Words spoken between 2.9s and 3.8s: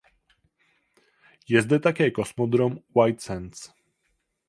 White Sands.